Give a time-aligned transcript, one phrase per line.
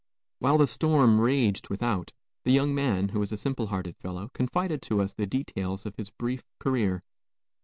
[0.39, 2.11] While the storm raged without,
[2.43, 5.95] the young man, who was a simple hearted fellow, confided to us the details of
[5.95, 7.03] his brief career.